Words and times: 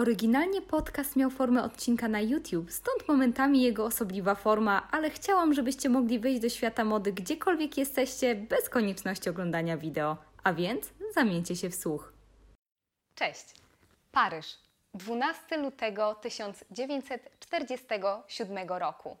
Oryginalnie 0.00 0.62
podcast 0.62 1.16
miał 1.16 1.30
formę 1.30 1.62
odcinka 1.62 2.08
na 2.08 2.20
YouTube, 2.20 2.72
stąd 2.72 3.08
momentami 3.08 3.62
jego 3.62 3.84
osobliwa 3.84 4.34
forma, 4.34 4.88
ale 4.90 5.10
chciałam, 5.10 5.54
żebyście 5.54 5.88
mogli 5.88 6.18
wyjść 6.18 6.40
do 6.40 6.48
świata 6.48 6.84
mody 6.84 7.12
gdziekolwiek 7.12 7.78
jesteście, 7.78 8.34
bez 8.34 8.68
konieczności 8.68 9.30
oglądania 9.30 9.76
wideo. 9.76 10.16
A 10.44 10.52
więc 10.52 10.90
zamieńcie 11.14 11.56
się 11.56 11.70
w 11.70 11.74
słuch. 11.74 12.12
Cześć! 13.14 13.44
Paryż, 14.12 14.58
12 14.94 15.56
lutego 15.56 16.14
1947 16.14 18.68
roku. 18.68 19.16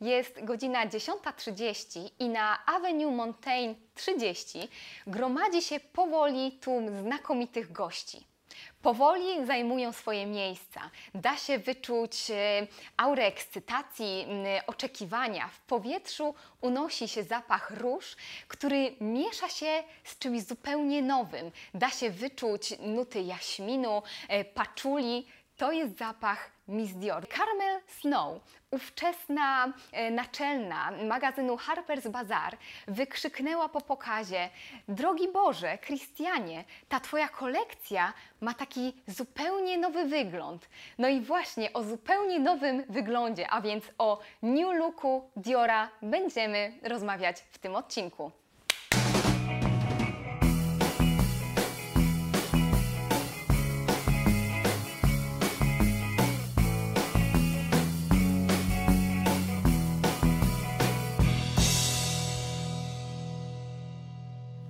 Jest 0.00 0.44
godzina 0.44 0.86
10.30 0.86 2.10
i 2.18 2.28
na 2.28 2.66
Avenue 2.66 3.10
Montaigne 3.10 3.74
30 3.94 4.68
gromadzi 5.06 5.62
się 5.62 5.80
powoli 5.80 6.52
tłum 6.52 7.02
znakomitych 7.02 7.72
gości. 7.72 8.37
Powoli 8.82 9.46
zajmują 9.46 9.92
swoje 9.92 10.26
miejsca. 10.26 10.90
Da 11.14 11.36
się 11.36 11.58
wyczuć 11.58 12.30
e, 12.30 12.66
aurę 12.96 13.24
ekscytacji, 13.24 14.26
oczekiwania. 14.66 15.48
W 15.48 15.60
powietrzu 15.60 16.34
unosi 16.60 17.08
się 17.08 17.22
zapach 17.22 17.70
róż, 17.70 18.16
który 18.48 18.96
miesza 19.00 19.48
się 19.48 19.84
z 20.04 20.18
czymś 20.18 20.42
zupełnie 20.42 21.02
nowym. 21.02 21.50
Da 21.74 21.90
się 21.90 22.10
wyczuć 22.10 22.74
nuty 22.78 23.20
jaśminu, 23.20 24.02
e, 24.28 24.44
paczuli. 24.44 25.26
To 25.56 25.72
jest 25.72 25.98
zapach 25.98 26.57
Miss 26.68 26.92
Dior. 26.94 27.26
Carmel 27.28 27.80
Snow, 27.86 28.40
ówczesna 28.70 29.72
e, 29.92 30.10
naczelna 30.10 30.90
magazynu 30.90 31.56
Harper's 31.56 32.08
Bazaar, 32.08 32.56
wykrzyknęła 32.88 33.68
po 33.68 33.80
pokazie: 33.80 34.50
Drogi 34.88 35.28
Boże, 35.28 35.78
Krystianie, 35.78 36.64
ta 36.88 37.00
Twoja 37.00 37.28
kolekcja 37.28 38.12
ma 38.40 38.54
taki 38.54 39.02
zupełnie 39.06 39.78
nowy 39.78 40.04
wygląd. 40.04 40.68
No 40.98 41.08
i 41.08 41.20
właśnie 41.20 41.72
o 41.72 41.82
zupełnie 41.82 42.40
nowym 42.40 42.84
wyglądzie, 42.88 43.50
a 43.50 43.60
więc 43.60 43.84
o 43.98 44.20
new 44.42 44.74
looku 44.74 45.30
Diora 45.36 45.90
będziemy 46.02 46.72
rozmawiać 46.82 47.40
w 47.40 47.58
tym 47.58 47.76
odcinku. 47.76 48.32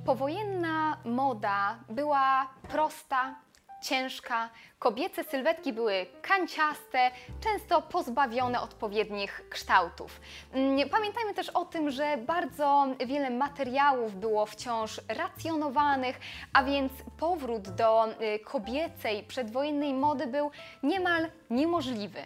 Powojenna 0.08 0.96
moda 1.04 1.78
była 1.88 2.46
prosta, 2.68 3.34
ciężka. 3.82 4.50
Kobiece 4.78 5.24
sylwetki 5.24 5.72
były 5.72 6.06
kanciaste, 6.22 7.10
często 7.40 7.82
pozbawione 7.82 8.60
odpowiednich 8.60 9.48
kształtów. 9.50 10.20
Mm, 10.52 10.88
Pamiętajmy 10.88 11.34
też 11.34 11.48
o 11.48 11.64
tym, 11.64 11.90
że 11.90 12.16
bardzo 12.16 12.86
wiele 13.06 13.30
materiałów 13.30 14.16
było 14.16 14.46
wciąż 14.46 15.00
racjonowanych, 15.08 16.20
a 16.52 16.64
więc 16.64 16.92
powrót 17.18 17.68
do 17.68 18.06
y, 18.08 18.38
kobiecej 18.38 19.22
przedwojennej 19.22 19.94
mody 19.94 20.26
był 20.26 20.50
niemal 20.82 21.30
niemożliwy. 21.50 22.20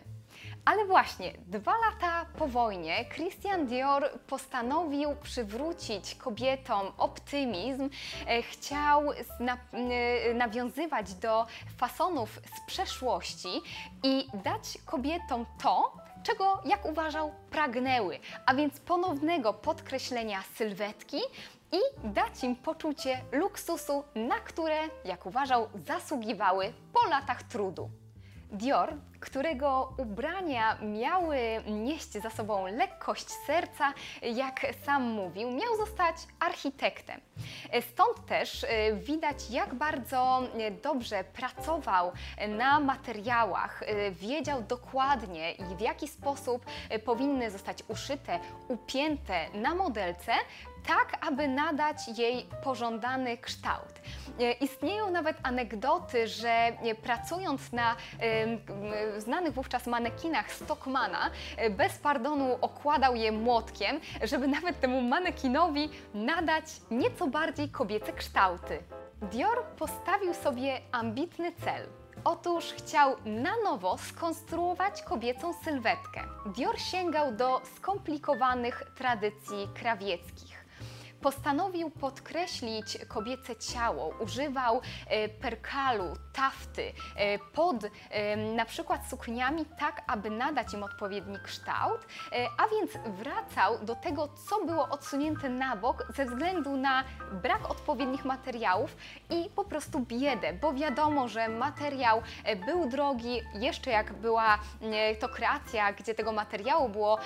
Ale 0.65 0.85
właśnie 0.87 1.33
dwa 1.47 1.73
lata 1.73 2.27
po 2.39 2.49
wojnie 2.49 3.05
Christian 3.05 3.67
Dior 3.67 4.11
postanowił 4.27 5.17
przywrócić 5.23 6.15
kobietom 6.15 6.93
optymizm. 6.99 7.91
E, 8.29 8.43
Chciał 8.43 9.03
n- 9.13 9.59
nawiązywać 10.39 11.15
do 11.15 11.47
fasonów 11.77 12.31
z 12.57 12.67
przeszłości 12.67 13.49
i 14.03 14.27
dać 14.45 14.79
kobietom 14.87 15.47
to, 15.63 15.93
czego, 16.23 16.63
jak 16.65 16.87
uważał, 16.87 17.33
pragnęły, 17.51 18.19
a 18.47 18.55
więc 18.55 18.81
ponownego 18.81 19.55
podkreślenia 19.55 20.43
sylwetki 20.55 21.19
i 21.73 21.79
dać 22.05 22.45
im 22.45 22.57
poczucie 22.57 23.21
luksusu, 23.33 24.05
na 24.15 24.41
które, 24.41 24.79
jak 25.05 25.27
uważał, 25.27 25.69
zasługiwały 25.75 26.73
po 26.93 27.09
latach 27.11 27.43
trudu. 27.43 27.91
Dior, 28.53 28.95
którego 29.21 29.95
ubrania 29.99 30.79
miały 30.83 31.39
nieść 31.67 32.13
za 32.13 32.31
sobą 32.31 32.67
lekkość 32.67 33.31
serca, 33.31 33.93
jak 34.23 34.67
sam 34.85 35.03
mówił, 35.03 35.51
miał 35.51 35.77
zostać 35.77 36.17
architektem. 36.41 37.21
Stąd 37.93 38.27
też 38.27 38.65
e, 38.65 38.93
widać, 38.93 39.51
jak 39.51 39.75
bardzo 39.75 40.43
dobrze 40.83 41.25
pracował 41.25 42.13
na 42.49 42.81
materiałach, 42.81 43.83
e, 43.83 44.11
wiedział 44.11 44.63
dokładnie 44.63 45.53
i 45.53 45.77
w 45.77 45.81
jaki 45.81 46.09
sposób 46.09 46.67
powinny 47.05 47.51
zostać 47.51 47.83
uszyte, 47.89 48.39
upięte 48.69 49.51
na 49.55 49.75
modelce, 49.75 50.33
tak 50.87 51.27
aby 51.27 51.49
nadać 51.49 52.09
jej 52.19 52.47
pożądany 52.65 53.39
kształt. 53.39 53.93
E, 54.41 54.53
Istnieją 54.53 55.11
nawet 55.11 55.37
anegdoty, 55.43 56.29
że 56.29 56.49
e, 56.51 56.95
pracując 56.95 57.73
na 57.73 57.97
m, 58.19 58.59
znanych 59.21 59.53
wówczas 59.55 59.87
manekinach 59.87 60.53
Stockmana, 60.53 61.31
e, 61.57 61.71
bez 61.71 61.99
pardonu 61.99 62.59
okładał 62.61 63.15
je 63.17 63.33
młotkiem, 63.33 64.01
żeby 64.23 64.49
nawet 64.49 64.81
temu 64.81 65.01
manekinowi 65.01 65.91
nadać 66.15 66.65
nieco 66.91 67.27
bardziej 67.27 67.69
kobiece 67.69 68.13
kształty. 68.13 68.79
Dior 69.23 69.65
postawił 69.79 70.35
sobie 70.35 70.81
ambitny 70.93 71.53
cel. 71.53 71.87
Otóż 72.25 72.65
chciał 72.65 73.17
na 73.25 73.51
nowo 73.65 73.99
skonstruować 73.99 75.03
kobiecą 75.03 75.53
sylwetkę. 75.53 76.21
Dior 76.47 76.79
sięgał 76.81 77.33
do 77.33 77.61
skomplikowanych 77.77 78.83
tradycji 78.97 79.69
krawieckich 79.75 80.62
postanowił 81.23 81.91
podkreślić 81.91 82.99
kobiece 83.09 83.57
ciało. 83.57 84.15
Używał 84.21 84.81
e, 85.07 85.29
perkalu, 85.29 86.05
tafty 86.33 86.93
e, 87.17 87.39
pod 87.39 87.77
e, 87.85 88.37
na 88.37 88.65
przykład 88.65 89.09
sukniami, 89.09 89.65
tak 89.79 90.03
aby 90.07 90.31
nadać 90.31 90.75
im 90.75 90.83
odpowiedni 90.83 91.39
kształt, 91.45 92.01
a 92.59 92.69
więc 92.69 93.19
wracał 93.19 93.85
do 93.85 93.95
tego, 93.95 94.29
co 94.49 94.65
było 94.65 94.89
odsunięte 94.89 95.49
na 95.49 95.77
bok 95.77 96.07
ze 96.17 96.25
względu 96.25 96.77
na 96.77 97.05
brak 97.43 97.71
odpowiednich 97.71 98.25
materiałów 98.25 98.97
i 99.31 99.51
po 99.57 99.65
prostu 99.65 100.01
biedę, 100.01 100.53
bo 100.53 100.73
wiadomo, 100.73 101.29
że 101.29 101.49
materiał 101.49 102.23
był 102.67 102.89
drogi, 102.89 103.41
jeszcze 103.55 103.91
jak 103.91 104.13
była 104.13 104.59
to 105.21 105.29
kreacja, 105.29 105.93
gdzie 105.93 106.15
tego 106.15 106.33
materiału 106.33 106.89
było 106.89 107.19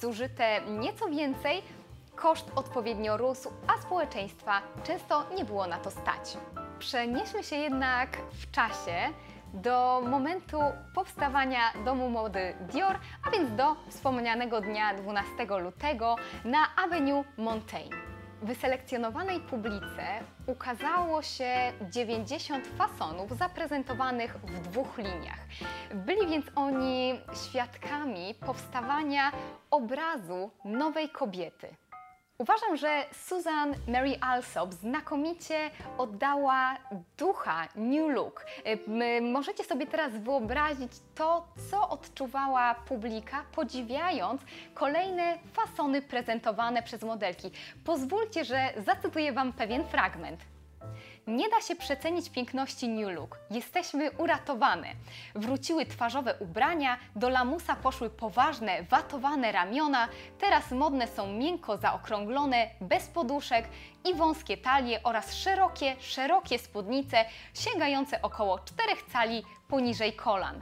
zużyte 0.00 0.60
nieco 0.66 1.08
więcej, 1.08 1.62
koszt 2.20 2.50
odpowiednio 2.54 3.16
rósł, 3.16 3.50
a 3.66 3.82
społeczeństwa 3.82 4.62
często 4.84 5.24
nie 5.36 5.44
było 5.44 5.66
na 5.66 5.78
to 5.78 5.90
stać. 5.90 6.36
Przenieśmy 6.78 7.42
się 7.44 7.56
jednak 7.56 8.16
w 8.32 8.50
czasie 8.50 8.96
do 9.54 10.02
momentu 10.10 10.60
powstawania 10.94 11.60
domu 11.84 12.10
mody 12.10 12.54
Dior, 12.60 12.98
a 13.26 13.30
więc 13.30 13.56
do 13.56 13.76
wspomnianego 13.88 14.60
dnia 14.60 14.94
12 14.94 15.32
lutego 15.62 16.16
na 16.44 16.58
Avenue 16.84 17.24
Montaigne. 17.36 17.96
Wyselekcjonowanej 18.42 19.40
publice 19.40 20.20
ukazało 20.46 21.22
się 21.22 21.72
90 21.90 22.66
fasonów 22.66 23.38
zaprezentowanych 23.38 24.36
w 24.36 24.68
dwóch 24.68 24.98
liniach. 24.98 25.38
Byli 25.94 26.26
więc 26.26 26.46
oni 26.54 27.20
świadkami 27.48 28.34
powstawania 28.34 29.32
obrazu 29.70 30.50
nowej 30.64 31.08
kobiety. 31.08 31.76
Uważam, 32.40 32.76
że 32.76 33.04
Susan 33.12 33.74
Mary 33.88 34.16
Alsop 34.20 34.74
znakomicie 34.74 35.70
oddała 35.98 36.76
ducha 37.18 37.68
New 37.74 38.10
Look. 38.14 38.46
M- 38.64 39.30
Możecie 39.32 39.64
sobie 39.64 39.86
teraz 39.86 40.12
wyobrazić 40.16 40.92
to, 41.14 41.46
co 41.70 41.88
odczuwała 41.88 42.74
publika, 42.74 43.42
podziwiając 43.52 44.40
kolejne 44.74 45.38
fasony 45.52 46.02
prezentowane 46.02 46.82
przez 46.82 47.02
modelki. 47.02 47.50
Pozwólcie, 47.84 48.44
że 48.44 48.68
zacytuję 48.76 49.32
Wam 49.32 49.52
pewien 49.52 49.84
fragment. 49.84 50.40
Nie 51.30 51.48
da 51.48 51.60
się 51.60 51.76
przecenić 51.76 52.30
piękności 52.30 52.88
New 52.88 53.14
Look. 53.14 53.38
Jesteśmy 53.50 54.10
uratowane. 54.10 54.88
Wróciły 55.34 55.86
twarzowe 55.86 56.34
ubrania, 56.40 56.98
do 57.16 57.28
lamusa 57.28 57.76
poszły 57.76 58.10
poważne, 58.10 58.82
watowane 58.82 59.52
ramiona, 59.52 60.08
teraz 60.38 60.70
modne 60.70 61.08
są 61.08 61.32
miękko 61.32 61.76
zaokrąglone, 61.76 62.70
bez 62.80 63.06
poduszek 63.08 63.68
i 64.04 64.14
wąskie 64.14 64.56
talie 64.56 65.02
oraz 65.02 65.34
szerokie, 65.34 65.96
szerokie 66.00 66.58
spódnice 66.58 67.24
sięgające 67.54 68.22
około 68.22 68.58
4 68.58 68.92
cali 69.12 69.42
poniżej 69.70 70.12
kolan. 70.12 70.60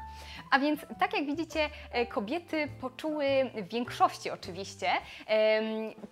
A 0.50 0.58
więc, 0.58 0.80
tak 1.00 1.12
jak 1.12 1.26
widzicie, 1.26 1.70
e, 1.92 2.06
kobiety 2.06 2.68
poczuły 2.80 3.24
w 3.54 3.68
większości 3.68 4.30
oczywiście 4.30 4.90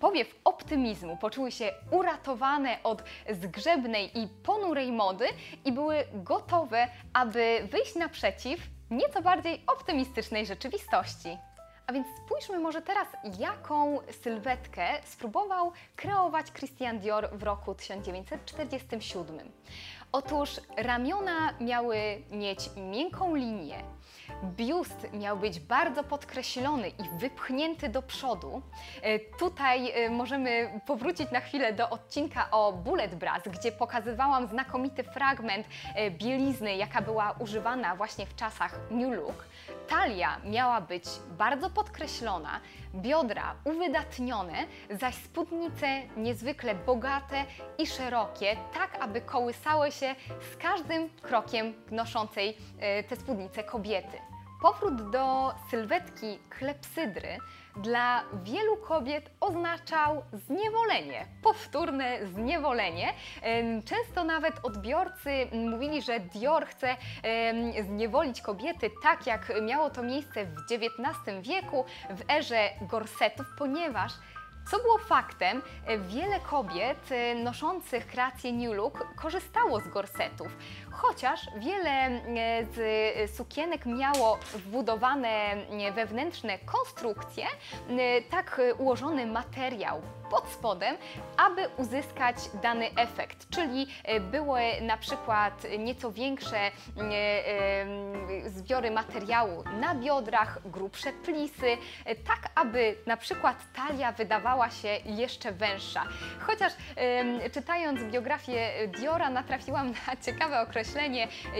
powiew 0.00 0.34
optymizmu, 0.44 1.16
poczuły 1.16 1.52
się 1.52 1.72
uratowane 1.90 2.78
od 2.82 3.02
zgrzebnej 3.30 4.18
i 4.18 4.28
ponurej 4.28 4.92
mody 4.92 5.26
i 5.64 5.72
były 5.72 6.04
gotowe, 6.14 6.88
aby 7.12 7.68
wyjść 7.70 7.94
naprzeciw 7.94 8.60
nieco 8.90 9.22
bardziej 9.22 9.62
optymistycznej 9.66 10.46
rzeczywistości. 10.46 11.38
A 11.86 11.92
więc 11.92 12.06
spójrzmy 12.24 12.58
może 12.58 12.82
teraz, 12.82 13.08
jaką 13.38 13.98
sylwetkę 14.22 14.88
spróbował 15.04 15.72
kreować 15.96 16.52
Christian 16.52 16.98
Dior 16.98 17.28
w 17.32 17.42
roku 17.42 17.74
1947. 17.74 19.38
Otóż 20.16 20.60
ramiona 20.76 21.52
miały 21.60 21.96
mieć 22.30 22.70
miękką 22.76 23.34
linię, 23.34 23.82
biust 24.44 25.12
miał 25.12 25.36
być 25.36 25.60
bardzo 25.60 26.04
podkreślony 26.04 26.88
i 26.88 27.18
wypchnięty 27.18 27.88
do 27.88 28.02
przodu. 28.02 28.62
E, 29.02 29.18
Tutaj 29.18 29.90
e, 29.90 30.10
możemy 30.10 30.80
powrócić 30.86 31.30
na 31.30 31.40
chwilę 31.40 31.72
do 31.72 31.90
odcinka 31.90 32.50
o 32.50 32.72
Bullet 32.72 33.14
Brass, 33.14 33.42
gdzie 33.48 33.72
pokazywałam 33.72 34.48
znakomity 34.48 35.04
fragment 35.04 35.66
e, 35.94 36.10
bielizny, 36.10 36.76
jaka 36.76 37.02
była 37.02 37.34
używana 37.38 37.96
właśnie 37.96 38.26
w 38.26 38.36
czasach 38.36 38.78
New 38.90 39.16
Look. 39.16 39.44
Talia 39.88 40.40
miała 40.44 40.80
być 40.80 41.04
bardzo 41.38 41.70
podkreślona, 41.70 42.60
biodra 42.96 43.54
uwydatnione, 43.64 44.66
zaś 44.90 45.14
spódnice 45.14 46.02
niezwykle 46.16 46.74
bogate 46.74 47.44
i 47.78 47.86
szerokie, 47.86 48.56
tak 48.74 48.98
aby 49.00 49.20
kołysały 49.20 49.92
się 49.92 50.14
z 50.52 50.56
każdym 50.56 51.08
krokiem 51.22 51.74
noszącej 51.90 52.56
e, 52.78 53.02
te 53.02 53.16
spódnice 53.16 53.64
kobiety. 53.64 54.18
Powrót 54.62 55.10
do 55.10 55.54
sylwetki 55.70 56.38
klepsydry 56.50 57.38
dla 57.76 58.24
wielu 58.44 58.76
kobiet 58.76 59.30
oznaczał 59.40 60.22
zniewolenie, 60.32 61.26
powtórne 61.42 62.26
zniewolenie. 62.26 63.12
Często 63.84 64.24
nawet 64.24 64.54
odbiorcy 64.62 65.30
mówili, 65.52 66.02
że 66.02 66.20
Dior 66.20 66.66
chce 66.66 66.96
zniewolić 67.86 68.40
kobiety 68.40 68.90
tak, 69.02 69.26
jak 69.26 69.52
miało 69.62 69.90
to 69.90 70.02
miejsce 70.02 70.46
w 70.46 70.56
XIX 70.72 71.42
wieku, 71.42 71.84
w 72.10 72.30
erze 72.30 72.68
gorsetów, 72.80 73.46
ponieważ 73.58 74.12
co 74.70 74.78
było 74.78 74.98
faktem, 74.98 75.62
wiele 75.98 76.40
kobiet 76.40 77.12
e, 77.12 77.34
noszących 77.34 78.06
kreację 78.06 78.52
New 78.52 78.76
Look 78.76 79.06
korzystało 79.16 79.80
z 79.80 79.88
gorsetów, 79.88 80.56
chociaż 80.96 81.40
wiele 81.56 81.90
e, 81.90 82.20
z 83.26 83.36
sukienek 83.36 83.86
miało 83.86 84.38
wbudowane 84.54 85.28
e, 85.28 85.92
wewnętrzne 85.92 86.58
konstrukcje, 86.58 87.44
e, 87.88 88.22
tak 88.22 88.60
ułożony 88.78 89.26
materiał 89.26 90.02
pod 90.30 90.48
spodem, 90.48 90.96
aby 91.36 91.68
uzyskać 91.76 92.36
dany 92.62 92.90
efekt, 92.96 93.50
czyli 93.50 93.86
były 94.20 94.60
na 94.82 94.96
przykład 94.96 95.66
nieco 95.78 96.12
większe 96.12 96.70
zbiory 98.46 98.90
materiału 98.90 99.64
na 99.80 99.94
biodrach, 99.94 100.58
grubsze 100.64 101.12
plisy, 101.12 101.76
tak 102.04 102.50
aby 102.54 102.96
na 103.06 103.16
przykład 103.16 103.56
talia 103.76 104.12
wydawała 104.12 104.70
się 104.70 104.88
jeszcze 105.04 105.52
węższa. 105.52 106.04
Chociaż 106.40 106.72
czytając 107.52 108.02
biografię 108.12 108.70
Diora 108.88 109.30
natrafiłam 109.30 109.90
na 109.90 110.16
ciekawe 110.16 110.60
określenie 110.60 110.85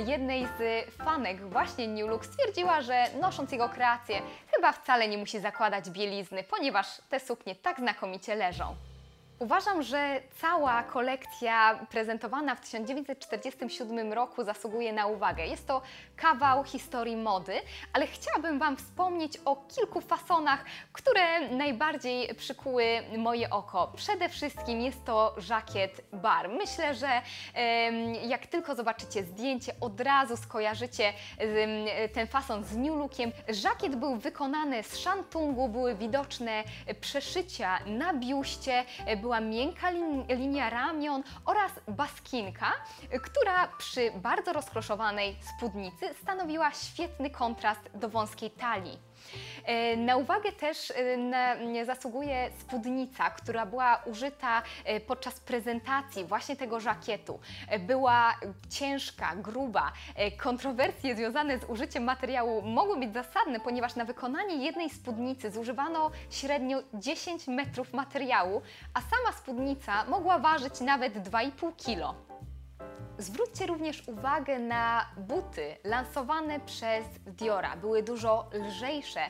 jednej 0.06 0.46
z 0.46 0.90
fanek 0.94 1.48
właśnie 1.48 1.88
New 1.88 2.08
Look. 2.08 2.26
Stwierdziła, 2.26 2.82
że 2.82 3.04
nosząc 3.20 3.52
jego 3.52 3.68
kreację 3.68 4.22
chyba 4.54 4.72
wcale 4.72 5.08
nie 5.08 5.18
musi 5.18 5.40
zakładać 5.40 5.90
bielizny, 5.90 6.44
ponieważ 6.44 6.86
te 7.08 7.20
suknie 7.20 7.54
tak 7.54 7.78
znakomicie 7.78 8.34
leżą. 8.34 8.76
Uważam, 9.38 9.82
że 9.82 10.20
cała 10.40 10.82
kolekcja 10.82 11.86
prezentowana 11.90 12.54
w 12.54 12.60
1947 12.60 14.12
roku 14.12 14.44
zasługuje 14.44 14.92
na 14.92 15.06
uwagę. 15.06 15.46
Jest 15.46 15.66
to 15.66 15.82
kawał 16.16 16.64
historii 16.64 17.16
mody, 17.16 17.60
ale 17.92 18.06
chciałabym 18.06 18.58
Wam 18.58 18.76
wspomnieć 18.76 19.38
o 19.44 19.56
kilku 19.56 20.00
fasonach, 20.00 20.64
które 20.92 21.48
najbardziej 21.50 22.34
przykuły 22.34 22.84
moje 23.18 23.50
oko. 23.50 23.92
Przede 23.96 24.28
wszystkim 24.28 24.80
jest 24.80 25.04
to 25.04 25.34
żakiet 25.38 26.04
bar. 26.12 26.48
Myślę, 26.48 26.94
że 26.94 27.08
jak 28.22 28.46
tylko 28.46 28.74
zobaczycie 28.74 29.24
zdjęcie, 29.24 29.72
od 29.80 30.00
razu 30.00 30.36
skojarzycie 30.36 31.12
ten 32.14 32.26
fason 32.26 32.64
z 32.64 32.76
New 32.76 32.96
Lookiem. 32.96 33.32
Żakiet 33.48 33.96
był 33.96 34.16
wykonany 34.16 34.82
z 34.82 34.98
szantungu, 34.98 35.68
były 35.68 35.94
widoczne 35.94 36.64
przeszycia 37.00 37.78
na 37.86 38.14
biuście, 38.14 38.84
była 39.26 39.40
miękka 39.40 39.90
lin- 39.90 40.24
linia 40.28 40.70
ramion 40.70 41.22
oraz 41.44 41.72
baskinka, 41.88 42.72
która 43.22 43.68
przy 43.78 44.10
bardzo 44.14 44.52
rozkroszowanej 44.52 45.36
spódnicy 45.56 46.14
stanowiła 46.22 46.70
świetny 46.72 47.30
kontrast 47.30 47.80
do 47.94 48.08
wąskiej 48.08 48.50
talii. 48.50 48.98
E, 49.66 49.96
Na 49.96 50.16
uwagę 50.16 50.52
też 50.52 50.92
e, 51.76 51.84
zasługuje 51.84 52.50
spódnica, 52.60 53.30
która 53.30 53.66
była 53.66 54.02
użyta 54.06 54.62
e, 54.84 55.00
podczas 55.00 55.40
prezentacji 55.40 56.24
właśnie 56.24 56.56
tego 56.56 56.80
żakietu. 56.80 57.40
Była 57.80 58.34
ciężka, 58.70 59.36
gruba. 59.36 59.92
Kontrowersje 60.38 61.16
związane 61.16 61.58
z 61.58 61.64
użyciem 61.64 62.04
materiału 62.04 62.62
mogły 62.62 62.96
być 62.96 63.12
zasadne, 63.12 63.60
ponieważ 63.60 63.96
na 63.96 64.04
wykonanie 64.04 64.56
jednej 64.56 64.90
spódnicy 64.90 65.50
zużywano 65.50 66.10
średnio 66.30 66.82
10 66.94 67.48
metrów 67.48 67.92
materiału, 67.92 68.62
a 68.94 69.00
sama 69.00 69.36
spódnica 69.38 70.04
mogła 70.04 70.38
ważyć 70.38 70.80
nawet 70.80 71.14
2,5 71.14 71.72
kg. 71.84 72.14
Zwróćcie 73.18 73.66
również 73.66 74.08
uwagę 74.08 74.58
na 74.58 75.06
buty 75.16 75.76
lansowane 75.84 76.60
przez 76.60 77.04
Diora. 77.26 77.76
Były 77.76 78.02
dużo 78.02 78.50
lżejsze, 78.52 79.20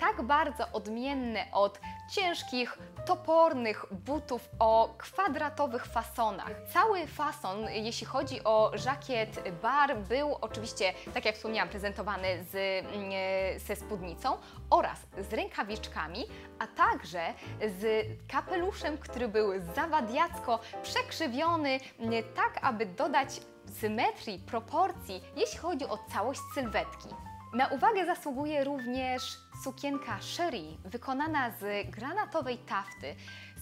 tak 0.00 0.22
bardzo 0.22 0.64
odmienne 0.72 1.46
od 1.52 1.80
ciężkich, 2.10 2.78
topornych 3.06 3.86
butów 3.90 4.48
o 4.58 4.94
kwadratowych 4.98 5.86
fasonach. 5.86 6.50
Cały 6.72 7.06
fason, 7.06 7.66
jeśli 7.70 8.06
chodzi 8.06 8.44
o 8.44 8.70
żakiet 8.74 9.48
bar, 9.62 9.96
był 9.98 10.34
oczywiście, 10.40 10.92
tak 11.14 11.24
jak 11.24 11.36
wspomniałam, 11.36 11.68
prezentowany 11.68 12.44
z, 12.44 12.54
mm, 12.54 13.10
e, 13.12 13.60
ze 13.60 13.76
spódnicą 13.76 14.36
oraz 14.70 14.98
z 15.18 15.32
rękawiczkami, 15.32 16.24
a 16.58 16.66
także 16.66 17.34
z 17.80 18.06
kapeluszem, 18.32 18.98
który 18.98 19.28
był 19.28 19.52
zawadiacko 19.74 20.58
przekrzywiony, 20.82 21.80
mm, 21.98 22.24
tak 22.34 22.58
aby 22.62 22.86
dodać 22.86 23.40
symetrii, 23.80 24.38
proporcji, 24.38 25.22
jeśli 25.36 25.58
chodzi 25.58 25.84
o 25.84 25.98
całość 26.12 26.40
sylwetki. 26.54 27.08
Na 27.54 27.68
uwagę 27.68 28.06
zasługuje 28.06 28.64
również 28.64 29.22
sukienka 29.64 30.20
Sherry, 30.20 30.62
wykonana 30.84 31.50
z 31.50 31.90
granatowej 31.90 32.58
tafty, 32.58 33.16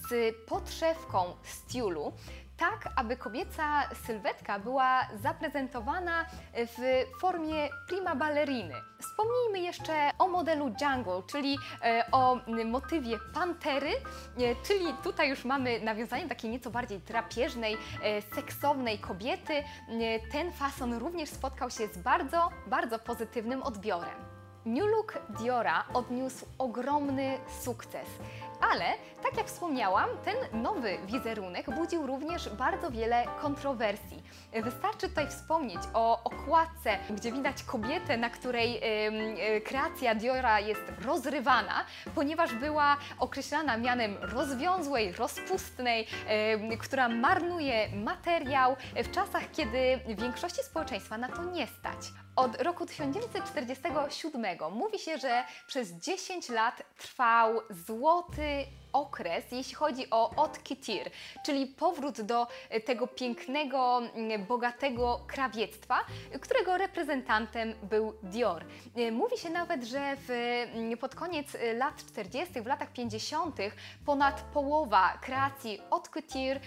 z 0.09 0.35
podszewką 0.47 1.35
z 1.43 1.73
tiulu, 1.73 2.13
tak 2.57 2.89
aby 2.95 3.17
kobieca 3.17 3.89
sylwetka 4.05 4.59
była 4.59 5.07
zaprezentowana 5.23 6.25
w 6.53 7.05
formie 7.19 7.69
prima 7.87 8.15
balleriny. 8.15 8.75
Wspomnijmy 8.99 9.59
jeszcze 9.59 10.11
o 10.19 10.27
modelu 10.27 10.65
Jungle, 10.65 11.21
czyli 11.27 11.57
e, 11.83 12.05
o 12.11 12.39
motywie 12.65 13.17
pantery, 13.33 13.89
e, 13.89 14.55
czyli 14.67 14.93
tutaj 15.03 15.29
już 15.29 15.45
mamy 15.45 15.79
nawiązanie 15.79 16.29
takiej 16.29 16.51
nieco 16.51 16.69
bardziej 16.69 16.99
drapieżnej, 16.99 17.77
e, 18.03 18.21
seksownej 18.21 18.99
kobiety. 18.99 19.63
Ten 20.31 20.51
fason 20.51 20.93
również 20.93 21.29
spotkał 21.29 21.69
się 21.69 21.87
z 21.87 21.97
bardzo, 21.97 22.49
bardzo 22.67 22.99
pozytywnym 22.99 23.63
odbiorem. 23.63 24.42
New 24.65 24.85
Look 24.85 25.13
Diora 25.29 25.85
odniósł 25.93 26.45
ogromny 26.57 27.37
sukces. 27.61 28.07
Ale, 28.71 28.85
tak 29.23 29.37
jak 29.37 29.47
wspomniałam, 29.47 30.09
ten 30.25 30.61
nowy 30.61 30.97
wizerunek 31.05 31.75
budził 31.75 32.07
również 32.07 32.49
bardzo 32.49 32.91
wiele 32.91 33.25
kontrowersji. 33.41 34.23
Wystarczy 34.63 35.09
tutaj 35.09 35.27
wspomnieć 35.27 35.79
o 35.93 36.23
okładce, 36.23 36.97
gdzie 37.09 37.31
widać 37.31 37.63
kobietę, 37.63 38.17
na 38.17 38.29
której 38.29 38.79
e, 38.81 39.61
kreacja 39.61 40.15
Diora 40.15 40.59
jest 40.59 40.81
rozrywana, 41.05 41.85
ponieważ 42.15 42.53
była 42.53 42.97
określana 43.19 43.77
mianem 43.77 44.17
rozwiązłej, 44.21 45.11
rozpustnej, 45.11 46.07
em, 46.27 46.77
która 46.77 47.09
marnuje 47.09 47.89
materiał 47.95 48.75
w 48.95 49.11
czasach, 49.11 49.43
kiedy 49.51 49.99
większości 50.07 50.63
społeczeństwa 50.63 51.17
na 51.17 51.29
to 51.29 51.43
nie 51.43 51.67
stać. 51.67 52.13
Od 52.35 52.61
roku 52.61 52.85
1947 52.85 54.52
mówi 54.71 54.99
się, 54.99 55.17
że 55.17 55.43
przez 55.67 55.91
10 55.91 56.49
lat 56.49 56.83
trwał 56.97 57.61
złoty 57.69 58.65
okres, 58.93 59.43
jeśli 59.51 59.75
chodzi 59.75 60.09
o 60.09 60.33
Haute 60.35 60.59
czyli 61.45 61.67
powrót 61.67 62.21
do 62.21 62.47
tego 62.85 63.07
pięknego, 63.07 64.01
mm, 64.15 64.45
bogatego 64.45 65.19
krawiectwa, 65.27 65.99
którego 66.41 66.77
reprezentantem 66.77 67.73
był 67.83 68.13
Dior. 68.23 68.65
Mówi 69.11 69.37
się 69.37 69.49
nawet, 69.49 69.83
że 69.83 70.15
w, 70.27 70.97
pod 70.99 71.15
koniec 71.15 71.57
lat 71.75 72.05
40., 72.05 72.61
w 72.61 72.65
latach 72.65 72.93
50., 72.93 73.57
ponad 74.05 74.41
połowa 74.41 75.17
kreacji 75.21 75.81
Haute 75.89 76.59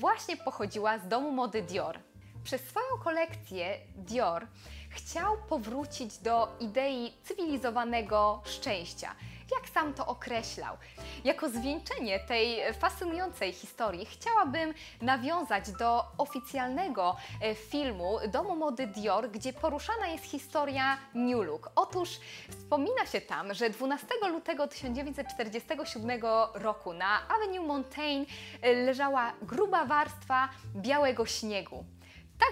właśnie 0.00 0.36
pochodziła 0.36 0.98
z 0.98 1.08
domu 1.08 1.30
mody 1.30 1.62
Dior. 1.62 1.98
Przez 2.44 2.60
swoją 2.60 2.86
kolekcję 3.04 3.78
Dior 3.96 4.46
chciał 4.94 5.36
powrócić 5.48 6.18
do 6.18 6.48
idei 6.60 7.12
cywilizowanego 7.24 8.42
szczęścia. 8.44 9.14
Jak 9.52 9.68
sam 9.68 9.94
to 9.94 10.06
określał? 10.06 10.76
Jako 11.24 11.48
zwieńczenie 11.48 12.20
tej 12.20 12.74
fascynującej 12.74 13.52
historii 13.52 14.06
chciałabym 14.06 14.74
nawiązać 15.02 15.72
do 15.72 16.04
oficjalnego 16.18 17.16
e, 17.42 17.54
filmu 17.54 18.18
Domu 18.32 18.56
Mody 18.56 18.86
Dior, 18.86 19.30
gdzie 19.30 19.52
poruszana 19.52 20.06
jest 20.06 20.24
historia 20.24 20.98
New 21.14 21.46
Look. 21.46 21.70
Otóż 21.76 22.08
wspomina 22.48 23.06
się 23.06 23.20
tam, 23.20 23.54
że 23.54 23.70
12 23.70 24.06
lutego 24.30 24.68
1947 24.68 26.20
roku 26.54 26.92
na 26.92 27.28
Avenue 27.28 27.66
Montaigne 27.66 28.26
e, 28.62 28.72
leżała 28.72 29.32
gruba 29.42 29.84
warstwa 29.84 30.48
białego 30.76 31.26
śniegu 31.26 31.84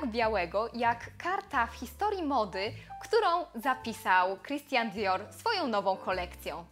tak 0.01 0.11
białego 0.11 0.69
jak 0.75 1.17
karta 1.17 1.67
w 1.67 1.75
historii 1.75 2.23
mody, 2.23 2.73
którą 3.03 3.45
zapisał 3.55 4.37
Christian 4.47 4.91
Dior 4.91 5.21
swoją 5.31 5.67
nową 5.67 5.97
kolekcją. 5.97 6.65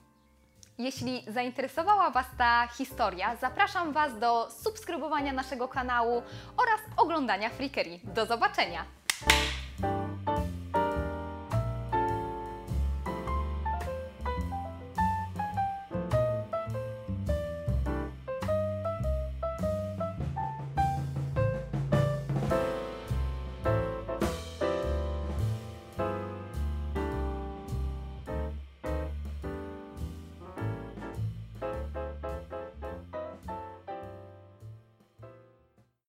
Jeśli 0.79 1.25
zainteresowała 1.29 2.11
Was 2.11 2.27
ta 2.39 2.69
historia, 2.79 3.37
zapraszam 3.37 3.93
Was 3.93 4.19
do 4.19 4.51
subskrybowania 4.51 5.33
naszego 5.33 5.69
kanału 5.69 6.23
oraz 6.57 6.81
oglądania 6.97 7.51
Flickery. 7.51 8.01
Do 8.05 8.27
zobaczenia! 8.27 8.85